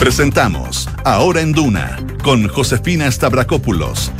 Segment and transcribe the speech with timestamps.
[0.00, 4.10] Presentamos Ahora en Duna con Josefina Stavrakopoulos.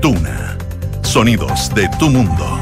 [0.00, 0.56] Duna.
[1.02, 2.56] Sonidos de tu mundo.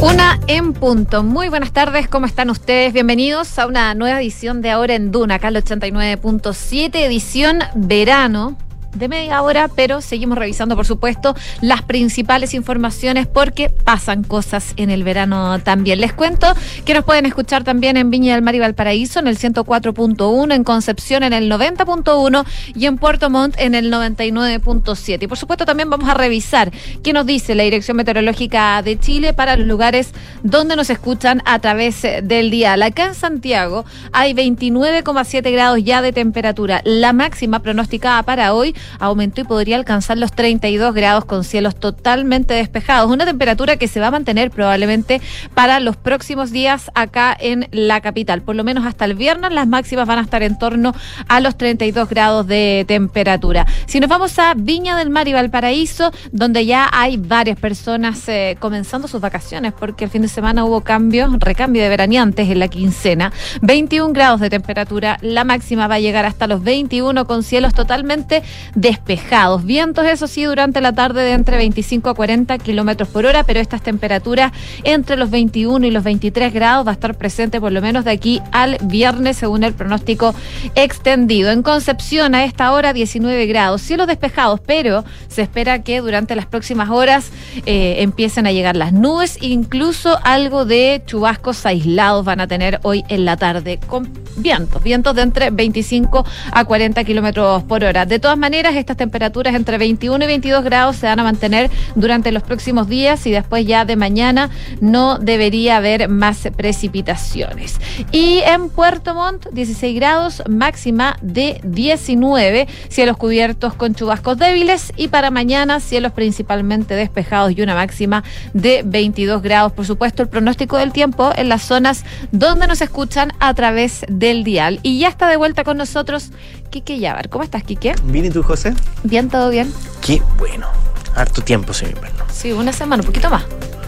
[0.00, 1.22] Una en punto.
[1.22, 2.94] Muy buenas tardes, ¿cómo están ustedes?
[2.94, 8.56] Bienvenidos a una nueva edición de Ahora en Duna, acá el 89.7, edición verano
[8.94, 14.90] de media hora, pero seguimos revisando, por supuesto, las principales informaciones porque pasan cosas en
[14.90, 16.00] el verano también.
[16.00, 16.54] Les cuento
[16.84, 20.64] que nos pueden escuchar también en Viña del Mar y Valparaíso en el 104.1, en
[20.64, 22.44] Concepción en el 90.1
[22.74, 25.22] y en Puerto Montt en el 99.7.
[25.22, 29.34] Y por supuesto también vamos a revisar qué nos dice la Dirección Meteorológica de Chile
[29.34, 32.74] para los lugares donde nos escuchan a través del día.
[32.74, 36.80] Acá en Santiago hay 29,7 grados ya de temperatura.
[36.84, 42.54] La máxima pronosticada para hoy aumentó y podría alcanzar los 32 grados con cielos totalmente
[42.54, 43.10] despejados.
[43.10, 45.20] Una temperatura que se va a mantener probablemente
[45.54, 48.42] para los próximos días acá en la capital.
[48.42, 50.94] Por lo menos hasta el viernes las máximas van a estar en torno
[51.28, 53.66] a los 32 grados de temperatura.
[53.86, 58.56] Si nos vamos a Viña del Mar y Valparaíso, donde ya hay varias personas eh,
[58.58, 62.68] comenzando sus vacaciones, porque el fin de semana hubo cambio, recambio de veraneantes en la
[62.68, 63.32] quincena.
[63.62, 68.42] 21 grados de temperatura, la máxima va a llegar hasta los 21 con cielos totalmente
[68.74, 69.64] despejados.
[69.64, 73.60] Vientos, eso sí, durante la tarde de entre 25 a 40 kilómetros por hora, pero
[73.60, 74.52] estas temperaturas
[74.84, 78.10] entre los 21 y los 23 grados va a estar presente por lo menos de
[78.10, 80.34] aquí al viernes, según el pronóstico
[80.74, 81.50] extendido.
[81.50, 86.46] En Concepción, a esta hora, 19 grados, cielos despejados, pero se espera que durante las
[86.46, 87.30] próximas horas
[87.66, 93.04] eh, empiecen a llegar las nubes, incluso algo de chubascos aislados van a tener hoy
[93.08, 98.06] en la tarde, con vientos, vientos de entre 25 a 40 kilómetros por hora.
[98.06, 102.32] De todas maneras, estas temperaturas entre 21 y 22 grados se van a mantener durante
[102.32, 107.78] los próximos días y después ya de mañana no debería haber más precipitaciones.
[108.12, 115.08] Y en Puerto Montt, 16 grados, máxima de 19, cielos cubiertos con chubascos débiles y
[115.08, 119.72] para mañana cielos principalmente despejados y una máxima de 22 grados.
[119.72, 124.44] Por supuesto, el pronóstico del tiempo en las zonas donde nos escuchan a través del
[124.44, 124.80] dial.
[124.82, 126.30] Y ya está de vuelta con nosotros
[126.70, 127.28] Quique Yavar.
[127.28, 127.94] ¿Cómo estás, Quique?
[128.04, 128.74] Bien, ¿y tú, José?
[129.04, 129.72] Bien, todo bien.
[130.00, 130.66] Qué bueno.
[131.14, 132.24] Harto tiempo sin verlo.
[132.32, 133.44] Sí, una semana, un poquito más.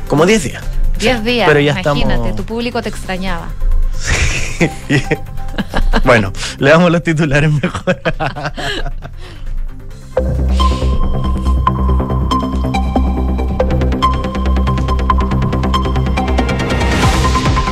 [0.08, 0.62] Como 10 días.
[0.98, 3.48] 10 días, Pero ya imagínate, estamos- tu público te extrañaba.
[6.04, 8.00] bueno, le damos los titulares mejor.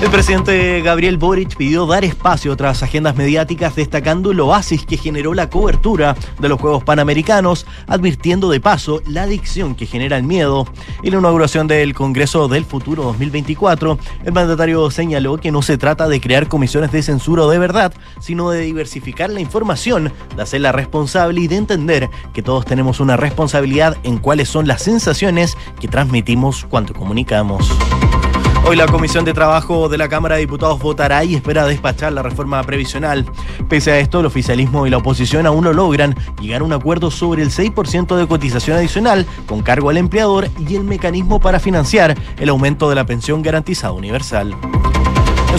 [0.00, 4.96] El presidente Gabriel Boric pidió dar espacio a otras agendas mediáticas destacando el oasis que
[4.96, 10.22] generó la cobertura de los Juegos Panamericanos, advirtiendo de paso la adicción que genera el
[10.22, 10.68] miedo.
[11.02, 16.06] En la inauguración del Congreso del Futuro 2024, el mandatario señaló que no se trata
[16.06, 21.40] de crear comisiones de censura de verdad, sino de diversificar la información, de hacerla responsable
[21.40, 26.64] y de entender que todos tenemos una responsabilidad en cuáles son las sensaciones que transmitimos
[26.70, 27.68] cuando comunicamos.
[28.68, 32.20] Hoy la Comisión de Trabajo de la Cámara de Diputados votará y espera despachar la
[32.20, 33.24] reforma previsional.
[33.66, 37.10] Pese a esto, el oficialismo y la oposición aún no logran llegar a un acuerdo
[37.10, 42.14] sobre el 6% de cotización adicional con cargo al empleador y el mecanismo para financiar
[42.38, 44.54] el aumento de la pensión garantizada universal.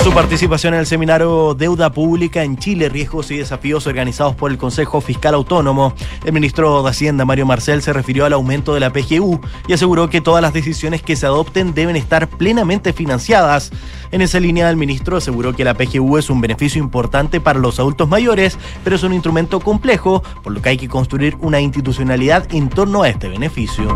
[0.09, 4.57] Su participación en el seminario Deuda Pública en Chile, Riesgos y Desafíos organizados por el
[4.57, 5.93] Consejo Fiscal Autónomo,
[6.25, 10.09] el ministro de Hacienda, Mario Marcel, se refirió al aumento de la PGU y aseguró
[10.09, 13.69] que todas las decisiones que se adopten deben estar plenamente financiadas.
[14.11, 17.79] En esa línea, el ministro aseguró que la PGU es un beneficio importante para los
[17.79, 22.51] adultos mayores, pero es un instrumento complejo, por lo que hay que construir una institucionalidad
[22.51, 23.95] en torno a este beneficio.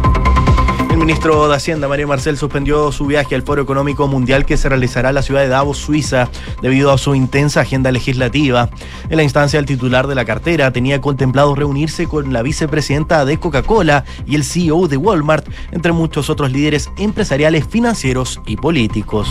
[1.03, 4.69] El ministro de Hacienda, Mario Marcel, suspendió su viaje al Foro Económico Mundial que se
[4.69, 6.29] realizará en la ciudad de Davos, Suiza,
[6.61, 8.69] debido a su intensa agenda legislativa.
[9.09, 13.37] En la instancia, el titular de la cartera tenía contemplado reunirse con la vicepresidenta de
[13.37, 19.29] Coca-Cola y el CEO de Walmart, entre muchos otros líderes empresariales, financieros y políticos.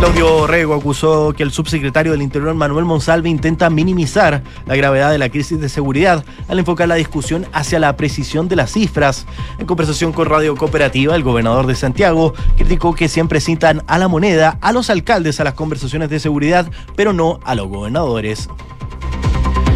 [0.00, 5.18] Claudio Rego acusó que el subsecretario del Interior Manuel Monsalve intenta minimizar la gravedad de
[5.18, 9.26] la crisis de seguridad al enfocar la discusión hacia la precisión de las cifras.
[9.58, 14.08] En conversación con Radio Cooperativa, el gobernador de Santiago criticó que siempre citan a la
[14.08, 18.48] moneda, a los alcaldes a las conversaciones de seguridad, pero no a los gobernadores.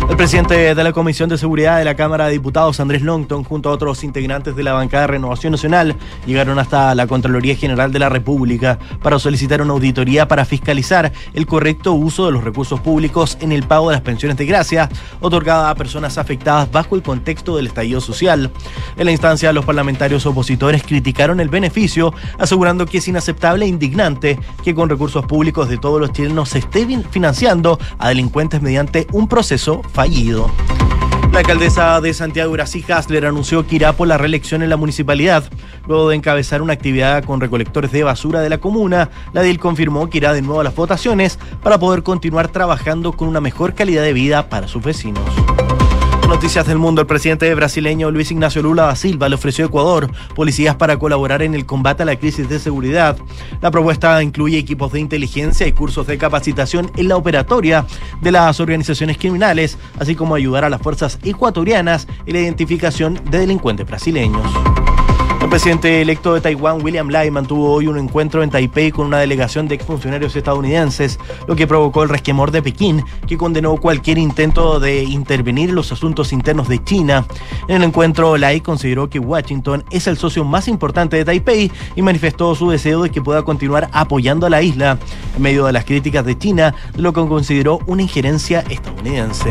[0.09, 3.71] El presidente de la Comisión de Seguridad de la Cámara de Diputados, Andrés Longton, junto
[3.71, 5.97] a otros integrantes de la bancada de Renovación Nacional,
[6.27, 11.47] llegaron hasta la Contraloría General de la República para solicitar una auditoría para fiscalizar el
[11.47, 14.89] correcto uso de los recursos públicos en el pago de las pensiones de gracia
[15.21, 18.53] otorgadas a personas afectadas bajo el contexto del estallido social.
[18.97, 24.39] En la instancia, los parlamentarios opositores criticaron el beneficio, asegurando que es inaceptable e indignante
[24.63, 29.29] que con recursos públicos de todos los chilenos se esté financiando a delincuentes mediante un
[29.29, 30.51] proceso fallido.
[31.33, 35.45] La alcaldesa de Santiago, Grací Hasler, anunció que irá por la reelección en la municipalidad.
[35.89, 40.09] Luego de encabezar una actividad con recolectores de basura de la comuna, la DIL confirmó
[40.09, 44.03] que irá de nuevo a las votaciones para poder continuar trabajando con una mejor calidad
[44.03, 45.25] de vida para sus vecinos.
[46.29, 47.01] Noticias del mundo.
[47.01, 51.43] El presidente brasileño Luis Ignacio Lula da Silva le ofreció a Ecuador policías para colaborar
[51.43, 53.17] en el combate a la crisis de seguridad.
[53.61, 57.87] La propuesta incluye equipos de inteligencia y cursos de capacitación en la operatoria
[58.21, 63.39] de las organizaciones criminales, así como ayudar a las fuerzas ecuatorianas en la identificación de
[63.39, 64.47] delincuentes brasileños.
[65.55, 69.21] El presidente electo de Taiwán, William Lai, mantuvo hoy un encuentro en Taipei con una
[69.21, 74.81] delegación de exfuncionarios estadounidenses, lo que provocó el resquemor de Pekín, que condenó cualquier intento
[74.81, 77.25] de intervenir en los asuntos internos de China.
[77.69, 82.03] En el encuentro, Lai consideró que Washington es el socio más importante de Taipei y
[82.03, 84.99] manifestó su deseo de que pueda continuar apoyando a la isla
[85.37, 89.51] en medio de las críticas de China, lo que consideró una injerencia estadounidense.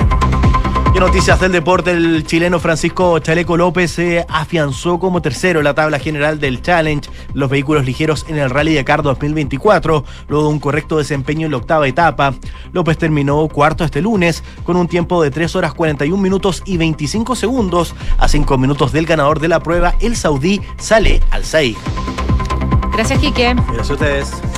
[1.03, 5.99] Noticias del deporte, el chileno Francisco Chaleco López se afianzó como tercero en la tabla
[5.99, 10.61] general del Challenge, los vehículos ligeros en el Rally de Car 2024, luego de un
[10.61, 12.33] correcto desempeño en la octava etapa.
[12.71, 17.35] López terminó cuarto este lunes con un tiempo de 3 horas 41 minutos y 25
[17.35, 21.75] segundos a 5 minutos del ganador de la prueba, el saudí Saleh Al-Said.
[22.93, 23.53] Gracias, Quique.
[23.53, 24.52] Gracias a ustedes.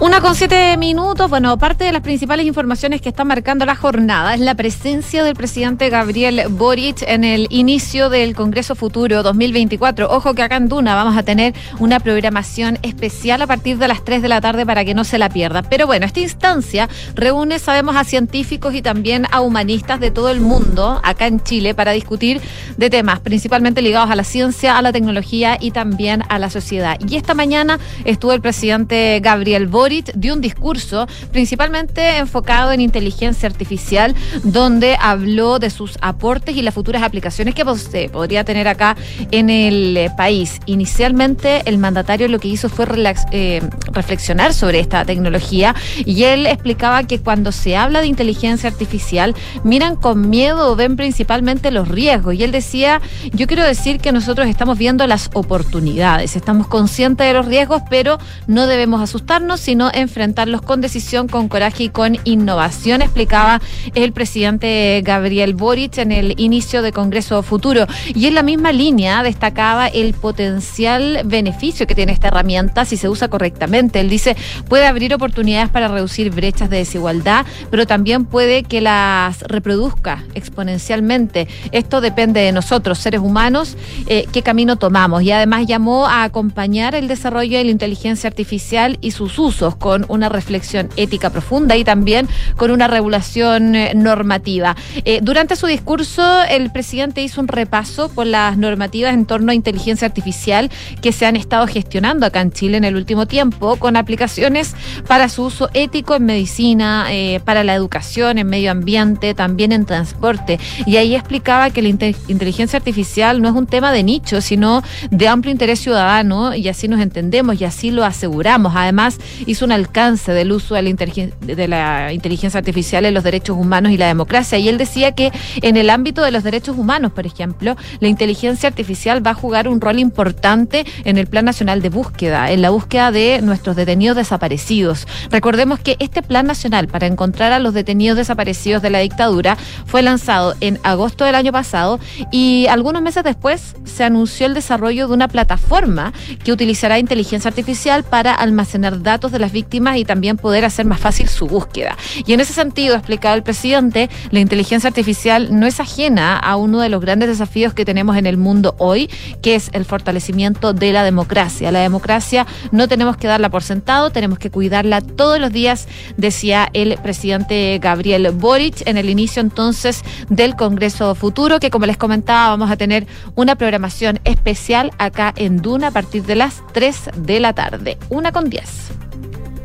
[0.00, 1.28] Una con siete minutos.
[1.28, 5.34] Bueno, parte de las principales informaciones que está marcando la jornada es la presencia del
[5.34, 10.08] presidente Gabriel Boric en el inicio del Congreso Futuro 2024.
[10.08, 14.04] Ojo que acá en Duna vamos a tener una programación especial a partir de las
[14.04, 15.62] 3 de la tarde para que no se la pierda.
[15.62, 20.40] Pero bueno, esta instancia reúne, sabemos, a científicos y también a humanistas de todo el
[20.40, 22.40] mundo acá en Chile para discutir
[22.76, 26.98] de temas principalmente ligados a la ciencia, a la tecnología y también a la sociedad.
[27.08, 33.48] Y esta mañana estuvo el presidente Gabriel Boric dio un discurso principalmente enfocado en inteligencia
[33.48, 34.14] artificial,
[34.44, 38.96] donde habló de sus aportes y las futuras aplicaciones que se podría tener acá
[39.30, 40.60] en el eh, país.
[40.66, 42.86] Inicialmente, el mandatario lo que hizo fue
[43.32, 43.62] eh,
[43.92, 45.74] reflexionar sobre esta tecnología
[46.04, 50.96] y él explicaba que cuando se habla de inteligencia artificial, miran con miedo o ven
[50.96, 52.34] principalmente los riesgos.
[52.34, 53.00] Y él decía,
[53.32, 58.18] yo quiero decir que nosotros estamos viendo las oportunidades, estamos conscientes de los riesgos, pero
[58.46, 63.60] no debemos asustarnos, sino sino enfrentarlos con decisión, con coraje y con innovación, explicaba
[63.94, 67.86] el presidente Gabriel Boric en el inicio de Congreso Futuro.
[68.12, 73.08] Y en la misma línea destacaba el potencial beneficio que tiene esta herramienta si se
[73.08, 74.00] usa correctamente.
[74.00, 74.36] Él dice,
[74.68, 81.46] puede abrir oportunidades para reducir brechas de desigualdad, pero también puede que las reproduzca exponencialmente.
[81.70, 83.76] Esto depende de nosotros, seres humanos,
[84.08, 85.22] eh, qué camino tomamos.
[85.22, 90.04] Y además llamó a acompañar el desarrollo de la inteligencia artificial y sus usos con
[90.08, 94.76] una reflexión ética profunda y también con una regulación eh, normativa.
[95.04, 99.54] Eh, durante su discurso, el presidente hizo un repaso por las normativas en torno a
[99.54, 100.70] inteligencia artificial
[101.00, 104.74] que se han estado gestionando acá en Chile en el último tiempo, con aplicaciones
[105.06, 109.84] para su uso ético en medicina, eh, para la educación, en medio ambiente, también en
[109.84, 110.58] transporte.
[110.86, 115.28] Y ahí explicaba que la inteligencia artificial no es un tema de nicho, sino de
[115.28, 118.72] amplio interés ciudadano, y así nos entendemos y así lo aseguramos.
[118.74, 123.56] Además, hizo un alcance del uso de la, de la inteligencia artificial en los derechos
[123.56, 124.58] humanos y la democracia.
[124.58, 125.32] Y él decía que
[125.62, 129.68] en el ámbito de los derechos humanos, por ejemplo, la inteligencia artificial va a jugar
[129.68, 134.16] un rol importante en el Plan Nacional de Búsqueda, en la búsqueda de nuestros detenidos
[134.16, 135.06] desaparecidos.
[135.30, 139.56] Recordemos que este Plan Nacional para encontrar a los detenidos desaparecidos de la dictadura
[139.86, 145.08] fue lanzado en agosto del año pasado y algunos meses después se anunció el desarrollo
[145.08, 146.12] de una plataforma
[146.44, 151.00] que utilizará inteligencia artificial para almacenar datos de las víctimas y también poder hacer más
[151.00, 151.96] fácil su búsqueda.
[152.26, 156.56] Y en ese sentido, ha explicado el presidente, la inteligencia artificial no es ajena a
[156.56, 159.10] uno de los grandes desafíos que tenemos en el mundo hoy,
[159.42, 161.72] que es el fortalecimiento de la democracia.
[161.72, 166.68] La democracia no tenemos que darla por sentado, tenemos que cuidarla todos los días, decía
[166.72, 172.50] el presidente Gabriel Boric en el inicio entonces del Congreso Futuro, que como les comentaba,
[172.50, 177.40] vamos a tener una programación especial acá en Duna a partir de las 3 de
[177.40, 177.98] la tarde.
[178.08, 179.07] Una con 10.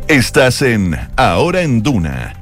[0.07, 2.33] Estás en Ahora en Duna.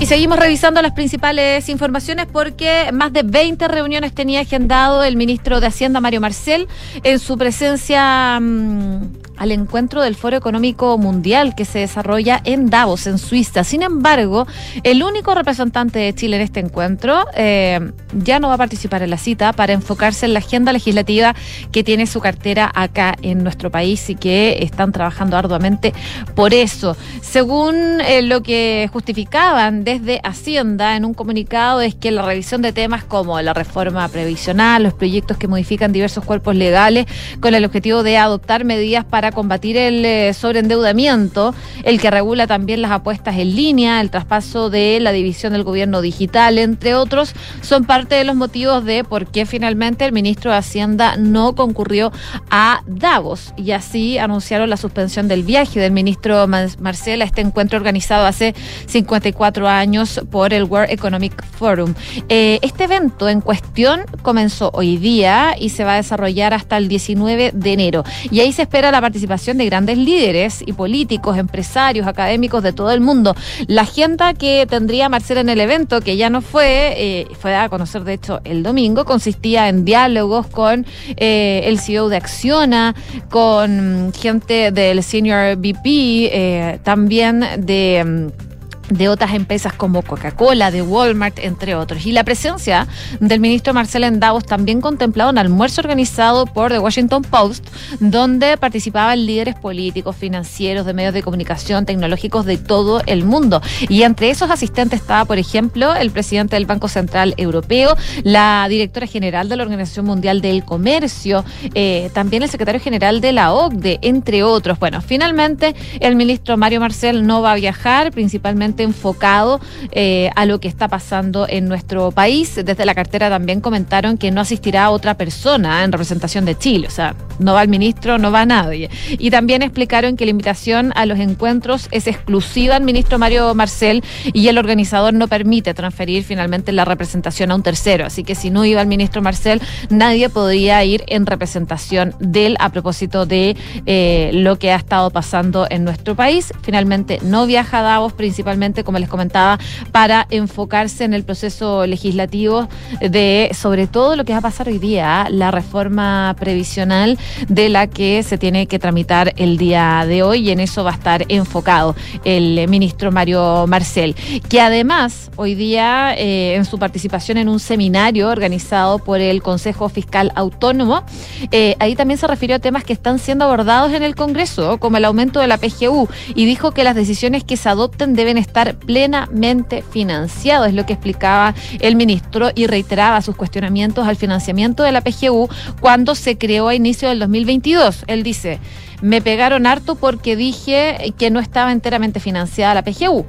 [0.00, 5.60] Y seguimos revisando las principales informaciones porque más de 20 reuniones tenía agendado el ministro
[5.60, 6.66] de Hacienda, Mario Marcel,
[7.02, 13.06] en su presencia mm, al encuentro del Foro Económico Mundial que se desarrolla en Davos,
[13.06, 13.64] en Suiza.
[13.64, 14.46] Sin embargo,
[14.82, 19.10] el único representante de Chile en este encuentro eh, ya no va a participar en
[19.10, 21.34] la cita para enfocarse en la agenda legislativa
[21.72, 25.92] que tiene su cartera acá en nuestro país y que están trabajando arduamente
[26.34, 26.96] por eso.
[27.20, 32.72] Según eh, lo que justificaban desde Hacienda en un comunicado es que la revisión de
[32.72, 37.06] temas como la reforma previsional, los proyectos que modifican diversos cuerpos legales
[37.40, 41.54] con el objetivo de adoptar medidas para combatir el eh, sobreendeudamiento,
[41.84, 46.00] el que regula también las apuestas en línea, el traspaso de la división del gobierno
[46.00, 50.58] digital, entre otros, son parte de los motivos de por qué finalmente el ministro de
[50.58, 52.12] Hacienda no concurrió
[52.50, 58.26] a Davos y así anunciaron la suspensión del viaje del ministro Marcela este encuentro organizado
[58.26, 58.54] hace
[58.86, 61.94] 54 años por el World Economic Forum.
[62.28, 66.88] Eh, este evento en cuestión comenzó hoy día y se va a desarrollar hasta el
[66.88, 71.38] 19 de enero y ahí se espera la participación participación de grandes líderes y políticos,
[71.38, 73.36] empresarios, académicos de todo el mundo.
[73.68, 77.68] La agenda que tendría Marcela en el evento, que ya no fue, eh, fue a
[77.68, 80.84] conocer de hecho el domingo, consistía en diálogos con
[81.16, 82.96] eh, el CEO de Acciona,
[83.30, 88.53] con gente del Senior VP, eh, también de mm,
[88.90, 92.06] de otras empresas como Coca-Cola, de Walmart, entre otros.
[92.06, 92.86] Y la presencia
[93.20, 97.68] del ministro Marcelo en Davos también contemplado un almuerzo organizado por The Washington Post,
[98.00, 103.60] donde participaban líderes políticos, financieros, de medios de comunicación, tecnológicos de todo el mundo.
[103.88, 109.06] Y entre esos asistentes estaba, por ejemplo, el presidente del Banco Central Europeo, la directora
[109.06, 113.98] general de la Organización Mundial del Comercio, eh, también el secretario general de la OCDE,
[114.02, 114.78] entre otros.
[114.78, 119.60] Bueno, finalmente el ministro Mario Marcel no va a viajar, principalmente enfocado
[119.92, 122.54] eh, a lo que está pasando en nuestro país.
[122.56, 126.90] Desde la cartera también comentaron que no asistirá otra persona en representación de Chile, o
[126.90, 128.90] sea, no va el ministro, no va nadie.
[129.18, 134.02] Y también explicaron que la invitación a los encuentros es exclusiva al ministro Mario Marcel
[134.32, 138.06] y el organizador no permite transferir finalmente la representación a un tercero.
[138.06, 142.56] Así que si no iba el ministro Marcel, nadie podría ir en representación de él
[142.60, 146.52] a propósito de eh, lo que ha estado pasando en nuestro país.
[146.62, 149.58] Finalmente no viaja a Davos principalmente como les comentaba,
[149.92, 152.68] para enfocarse en el proceso legislativo
[153.00, 157.18] de, sobre todo, lo que va a pasar hoy día, la reforma previsional
[157.48, 160.92] de la que se tiene que tramitar el día de hoy y en eso va
[160.92, 161.94] a estar enfocado
[162.24, 164.14] el ministro Mario Marcel,
[164.48, 169.88] que además hoy día eh, en su participación en un seminario organizado por el Consejo
[169.88, 171.04] Fiscal Autónomo,
[171.50, 174.96] eh, ahí también se refirió a temas que están siendo abordados en el Congreso, como
[174.96, 178.53] el aumento de la PGU, y dijo que las decisiones que se adopten deben estar
[178.54, 184.84] estar plenamente financiado, es lo que explicaba el ministro y reiteraba sus cuestionamientos al financiamiento
[184.84, 185.48] de la PGU
[185.80, 188.04] cuando se creó a inicio del 2022.
[188.06, 188.60] Él dice,
[189.02, 193.26] me pegaron harto porque dije que no estaba enteramente financiada la PGU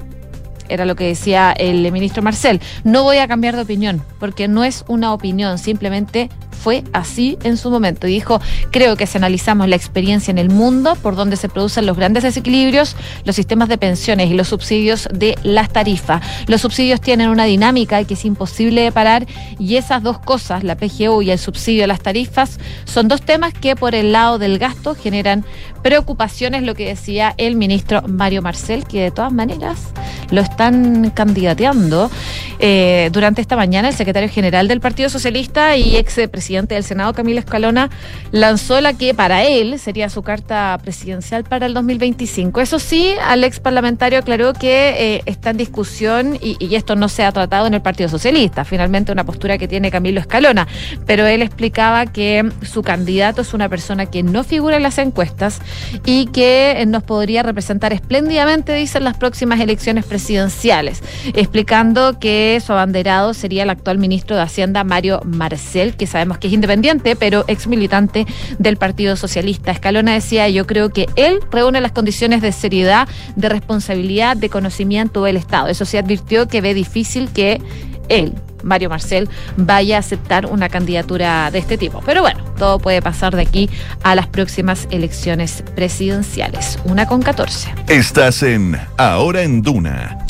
[0.70, 2.62] era lo que decía el ministro Marcel.
[2.84, 6.30] No voy a cambiar de opinión, porque no es una opinión, simplemente
[6.66, 8.08] fue así en su momento.
[8.08, 8.42] Y dijo,
[8.72, 12.24] creo que si analizamos la experiencia en el mundo, por donde se producen los grandes
[12.24, 16.24] desequilibrios, los sistemas de pensiones y los subsidios de las tarifas.
[16.48, 19.28] Los subsidios tienen una dinámica que es imposible de parar
[19.60, 23.54] y esas dos cosas, la PGU y el subsidio de las tarifas, son dos temas
[23.54, 25.46] que por el lado del gasto generan
[25.84, 29.94] preocupaciones, lo que decía el ministro Mario Marcel, que de todas maneras
[30.32, 32.10] lo están candidateando.
[32.60, 37.14] Eh, durante esta mañana, el secretario general del Partido Socialista y ex presidente del Senado,
[37.14, 37.90] Camilo Escalona,
[38.32, 42.62] lanzó la que para él sería su carta presidencial para el 2025.
[42.62, 47.10] Eso sí, al ex parlamentario aclaró que eh, está en discusión y, y, esto no
[47.10, 50.68] se ha tratado en el Partido Socialista, finalmente una postura que tiene Camilo Escalona,
[51.06, 55.62] pero él explicaba que su candidato es una persona que no figura en las encuestas
[56.06, 61.02] y que nos podría representar espléndidamente, dicen, las próximas elecciones presidenciales,
[61.34, 66.48] explicando que su abanderado sería el actual ministro de Hacienda, Mario Marcel, que sabemos que
[66.48, 68.26] es independiente, pero ex militante
[68.60, 69.72] del Partido Socialista.
[69.72, 75.24] Escalona decía, yo creo que él reúne las condiciones de seriedad, de responsabilidad, de conocimiento
[75.24, 75.68] del Estado.
[75.68, 77.62] Eso se advirtió que ve difícil que
[78.10, 78.34] él,
[78.64, 82.02] Mario Marcel, vaya a aceptar una candidatura de este tipo.
[82.06, 83.70] Pero bueno, todo puede pasar de aquí
[84.04, 86.80] a las próximas elecciones presidenciales.
[86.86, 87.74] Una con 14.
[87.88, 90.25] Estás en Ahora en Duna.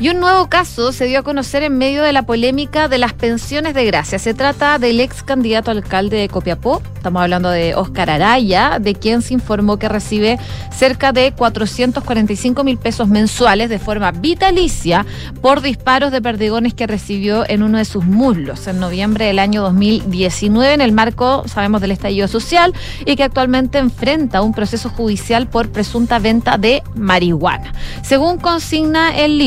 [0.00, 3.14] Y un nuevo caso se dio a conocer en medio de la polémica de las
[3.14, 4.20] pensiones de gracia.
[4.20, 9.22] Se trata del ex candidato alcalde de Copiapó, Estamos hablando de Oscar Araya, de quien
[9.22, 10.36] se informó que recibe
[10.76, 15.06] cerca de 445 mil pesos mensuales de forma vitalicia
[15.40, 19.62] por disparos de perdigones que recibió en uno de sus muslos en noviembre del año
[19.62, 22.74] 2019 en el marco, sabemos, del estallido social
[23.06, 27.72] y que actualmente enfrenta un proceso judicial por presunta venta de marihuana.
[28.02, 29.38] Según consigna el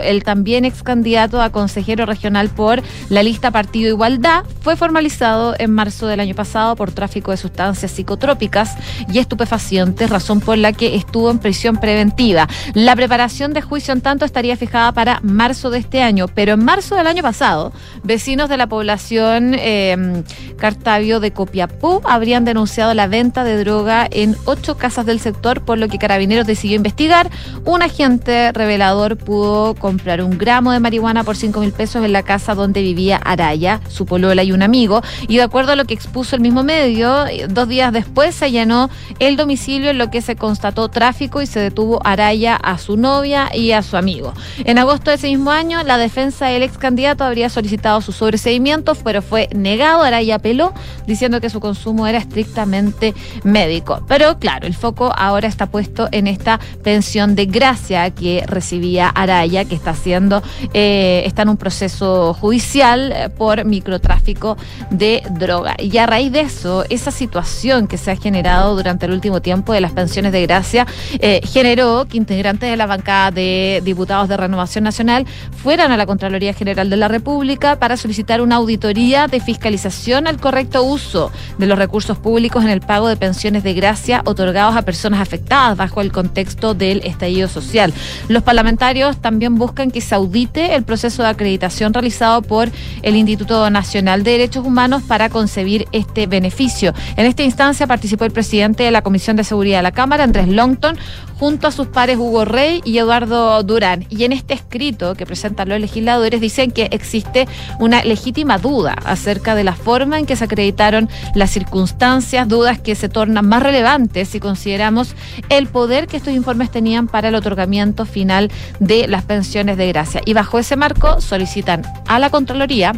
[0.00, 5.72] El también ex candidato a consejero regional por la lista Partido Igualdad fue formalizado en
[5.72, 8.76] marzo del año pasado por tráfico de sustancias psicotrópicas
[9.12, 12.48] y estupefacientes, razón por la que estuvo en prisión preventiva.
[12.74, 16.64] La preparación de juicio, en tanto, estaría fijada para marzo de este año, pero en
[16.64, 17.72] marzo del año pasado,
[18.02, 20.22] vecinos de la población eh,
[20.56, 25.78] Cartavio de Copiapó habrían denunciado la venta de droga en ocho casas del sector, por
[25.78, 27.30] lo que Carabineros decidió investigar.
[27.64, 32.24] Un agente revelador pudo comprar un gramo de marihuana por cinco mil pesos en la
[32.24, 35.94] casa donde vivía Araya, su polola y un amigo, y de acuerdo a lo que
[35.94, 40.34] expuso el mismo medio, Dos días después se llenó el domicilio en lo que se
[40.34, 44.32] constató tráfico y se detuvo Araya a su novia y a su amigo.
[44.64, 48.94] En agosto de ese mismo año, la defensa del ex candidato habría solicitado su sobreseimiento,
[48.96, 50.02] pero fue negado.
[50.02, 50.72] Araya apeló
[51.06, 53.14] diciendo que su consumo era estrictamente
[53.44, 54.02] médico.
[54.08, 59.64] Pero claro, el foco ahora está puesto en esta pensión de gracia que recibía Araya,
[59.64, 60.42] que está haciendo,
[60.74, 64.56] eh, está en un proceso judicial por microtráfico
[64.90, 65.74] de droga.
[65.78, 69.72] Y a raíz de eso, esa situación que se ha generado durante el último tiempo
[69.72, 70.86] de las pensiones de gracia
[71.20, 75.26] eh, generó que integrantes de la bancada de diputados de Renovación Nacional
[75.62, 80.40] fueran a la Contraloría General de la República para solicitar una auditoría de fiscalización al
[80.40, 84.82] correcto uso de los recursos públicos en el pago de pensiones de gracia otorgados a
[84.82, 87.92] personas afectadas bajo el contexto del estallido social.
[88.28, 92.70] Los parlamentarios también buscan que se audite el proceso de acreditación realizado por
[93.02, 96.94] el Instituto Nacional de Derechos Humanos para concebir este beneficio.
[97.16, 100.48] En esta instancia participó el presidente de la Comisión de Seguridad de la Cámara, Andrés
[100.48, 100.98] Longton,
[101.38, 104.06] junto a sus pares Hugo Rey y Eduardo Durán.
[104.10, 107.46] Y en este escrito que presentan los legisladores dicen que existe
[107.78, 112.94] una legítima duda acerca de la forma en que se acreditaron las circunstancias, dudas que
[112.94, 115.14] se tornan más relevantes si consideramos
[115.48, 118.50] el poder que estos informes tenían para el otorgamiento final
[118.80, 120.20] de las pensiones de gracia.
[120.24, 122.92] Y bajo ese marco solicitan a la Contraloría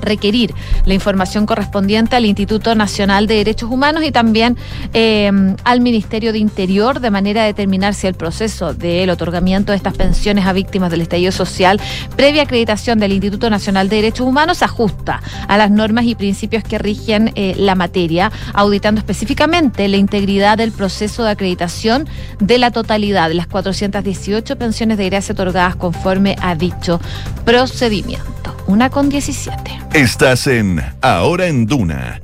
[0.00, 0.54] requerir
[0.84, 4.56] la información correspondiente al Instituto Nacional de Derechos Humanos y también
[4.94, 5.30] eh,
[5.64, 9.96] al Ministerio de Interior de manera a determinar si el proceso del otorgamiento de estas
[9.96, 11.80] pensiones a víctimas del estallido social
[12.16, 16.64] previa acreditación del Instituto Nacional de Derechos Humanos se ajusta a las normas y principios
[16.64, 22.08] que rigen eh, la materia, auditando específicamente la integridad del proceso de acreditación
[22.38, 27.00] de la totalidad de las 418 pensiones de gracia otorgadas conforme a dicho
[27.44, 28.49] procedimiento.
[28.70, 29.80] Una con 17.
[29.94, 32.20] Estás en Ahora en Duna.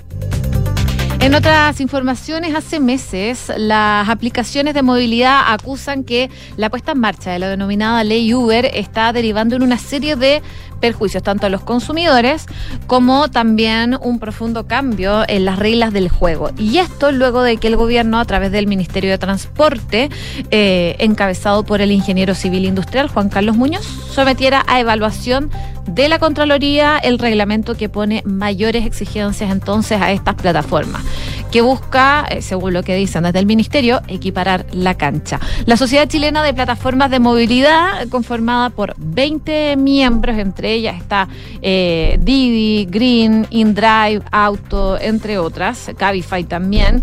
[1.26, 7.32] En otras informaciones, hace meses las aplicaciones de movilidad acusan que la puesta en marcha
[7.32, 10.40] de la denominada ley Uber está derivando en una serie de
[10.80, 12.46] perjuicios tanto a los consumidores
[12.86, 16.50] como también un profundo cambio en las reglas del juego.
[16.58, 20.10] Y esto luego de que el gobierno, a través del Ministerio de Transporte,
[20.52, 25.50] eh, encabezado por el ingeniero civil industrial Juan Carlos Muñoz, sometiera a evaluación
[25.86, 31.02] de la Contraloría el reglamento que pone mayores exigencias entonces a estas plataformas,
[31.50, 35.40] que busca, eh, según lo que dicen desde el Ministerio, equiparar la cancha.
[35.64, 41.29] La Sociedad Chilena de Plataformas de Movilidad, conformada por 20 miembros, entre ellas está
[41.62, 47.02] eh, Didi, Green, InDrive, Auto, entre otras, Cabify también.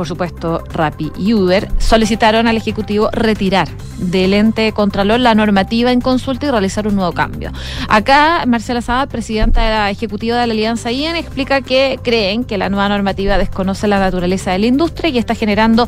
[0.00, 6.00] Por supuesto Rappi y Uber, solicitaron al Ejecutivo retirar del ente Contralor la normativa en
[6.00, 7.52] consulta y realizar un nuevo cambio.
[7.86, 12.56] Acá, Marcela Sabat, presidenta de la ejecutiva de la Alianza IEN, explica que creen que
[12.56, 15.86] la nueva normativa desconoce la naturaleza de la industria y está generando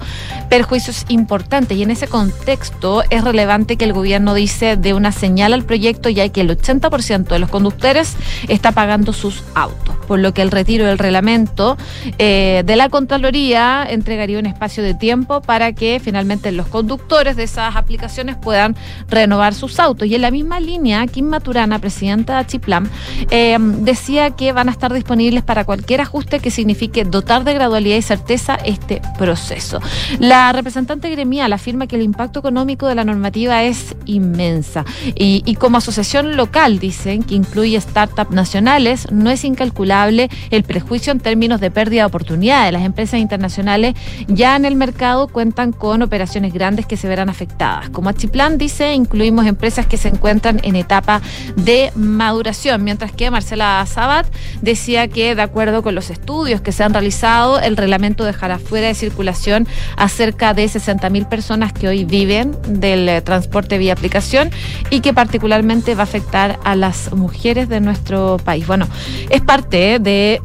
[0.51, 1.79] perjuicios importantes.
[1.79, 6.11] Y en ese contexto es relevante que el gobierno dice de una señal al proyecto,
[6.11, 8.15] ya que el 80% de los conductores
[8.49, 11.79] está pagando sus autos, por lo que el retiro del reglamento
[12.19, 17.45] eh, de la Contraloría entregaría un espacio de tiempo para que finalmente los conductores de
[17.45, 18.75] esas aplicaciones puedan
[19.09, 20.09] renovar sus autos.
[20.09, 22.89] Y en la misma línea, Kim Maturana, presidenta de Chiplam,
[23.31, 27.97] eh, decía que van a estar disponibles para cualquier ajuste que signifique dotar de gradualidad
[27.97, 29.81] y certeza este proceso.
[30.19, 34.85] La representante gremial afirma que el impacto económico de la normativa es inmensa
[35.15, 41.21] y, como asociación local dicen que incluye startups nacionales, no es incalculable el prejuicio en
[41.21, 42.73] términos de pérdida de oportunidades.
[42.73, 43.82] Las empresas internacionales
[44.29, 47.91] ya en el mercado cuentan con operaciones grandes que se verán afectadas.
[47.91, 51.21] Como Achiplan dice, incluimos empresas que se encuentran en etapa
[51.57, 54.27] de maduración, mientras que Marcela Sabat
[54.61, 58.89] decía que de acuerdo con los estudios que se han realizado, el reglamento dejará fuera
[58.89, 59.67] de circulación
[59.97, 64.51] a cerca de 60.000 personas que hoy viven del eh, transporte vía aplicación
[64.91, 68.67] y que particularmente va a afectar a las mujeres de nuestro país.
[68.67, 68.87] Bueno,
[69.31, 70.41] es parte de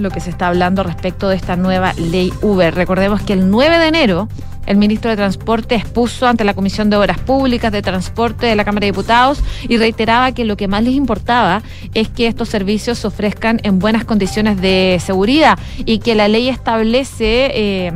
[0.00, 2.74] lo que se está hablando respecto de esta nueva ley Uber.
[2.74, 4.28] Recordemos que el 9 de enero
[4.68, 8.64] el ministro de Transporte expuso ante la Comisión de Obras Públicas de Transporte de la
[8.66, 11.62] Cámara de Diputados y reiteraba que lo que más les importaba
[11.94, 16.48] es que estos servicios se ofrezcan en buenas condiciones de seguridad y que la ley
[16.48, 17.50] establece...
[17.54, 17.92] Eh,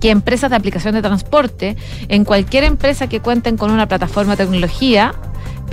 [0.00, 1.76] que empresas de aplicación de transporte,
[2.08, 5.14] en cualquier empresa que cuenten con una plataforma de tecnología,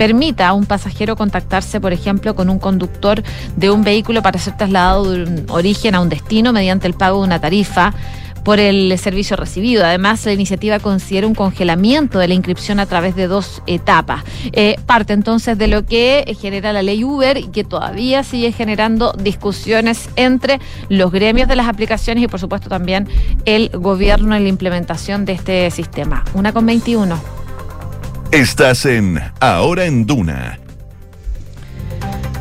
[0.00, 3.22] permita a un pasajero contactarse, por ejemplo, con un conductor
[3.56, 7.18] de un vehículo para ser trasladado de un origen a un destino mediante el pago
[7.18, 7.92] de una tarifa
[8.42, 9.84] por el servicio recibido.
[9.84, 14.24] Además, la iniciativa considera un congelamiento de la inscripción a través de dos etapas.
[14.52, 19.12] Eh, parte entonces de lo que genera la ley Uber y que todavía sigue generando
[19.18, 23.06] discusiones entre los gremios de las aplicaciones y, por supuesto, también
[23.44, 26.24] el gobierno en la implementación de este sistema.
[26.32, 27.39] Una con 21.
[28.32, 30.60] Estás en Ahora en Duna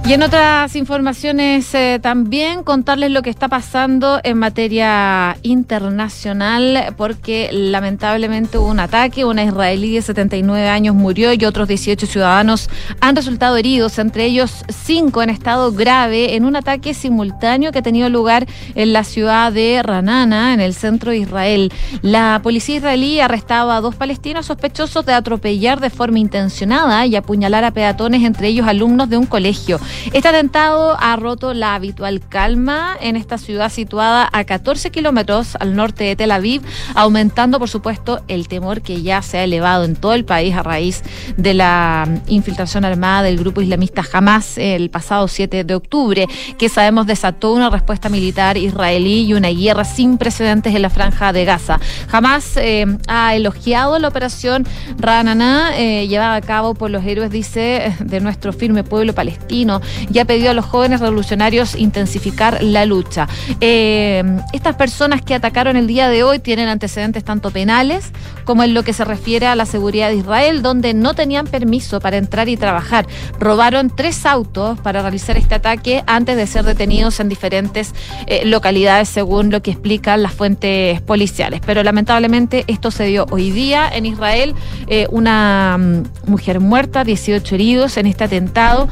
[0.09, 7.51] y en otras informaciones eh, también contarles lo que está pasando en materia internacional, porque
[7.51, 13.15] lamentablemente hubo un ataque, una israelí de 79 años murió y otros 18 ciudadanos han
[13.15, 18.09] resultado heridos, entre ellos cinco en estado grave, en un ataque simultáneo que ha tenido
[18.09, 21.71] lugar en la ciudad de Ranana, en el centro de Israel.
[22.01, 27.63] La policía israelí arrestaba a dos palestinos sospechosos de atropellar de forma intencionada y apuñalar
[27.63, 29.79] a peatones, entre ellos alumnos de un colegio.
[30.13, 35.75] Este atentado ha roto la habitual calma en esta ciudad situada a 14 kilómetros al
[35.75, 36.61] norte de Tel Aviv,
[36.95, 40.63] aumentando, por supuesto, el temor que ya se ha elevado en todo el país a
[40.63, 41.03] raíz
[41.37, 47.05] de la infiltración armada del grupo islamista Hamas el pasado 7 de octubre, que sabemos
[47.05, 51.79] desató una respuesta militar israelí y una guerra sin precedentes en la franja de Gaza.
[52.11, 54.65] Hamas eh, ha elogiado la operación
[54.97, 59.78] Ranana eh, llevada a cabo por los héroes, dice, de nuestro firme pueblo palestino
[60.11, 63.27] y ha pedido a los jóvenes revolucionarios intensificar la lucha.
[63.61, 68.11] Eh, estas personas que atacaron el día de hoy tienen antecedentes tanto penales
[68.45, 71.99] como en lo que se refiere a la seguridad de Israel, donde no tenían permiso
[71.99, 73.05] para entrar y trabajar.
[73.39, 77.93] Robaron tres autos para realizar este ataque antes de ser detenidos en diferentes
[78.25, 81.61] eh, localidades, según lo que explican las fuentes policiales.
[81.65, 84.55] Pero lamentablemente esto se dio hoy día en Israel.
[84.87, 88.87] Eh, una mm, mujer muerta, 18 heridos en este atentado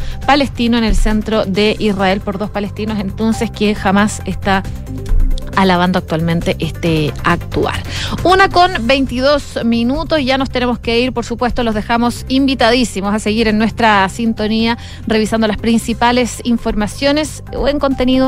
[0.78, 4.63] en el centro de Israel por dos palestinos, entonces que jamás está
[5.58, 7.82] alabando actualmente este actuar.
[8.24, 13.20] Una con 22 minutos, ya nos tenemos que ir, por supuesto, los dejamos invitadísimos a
[13.20, 18.26] seguir en nuestra sintonía, revisando las principales informaciones o en contenido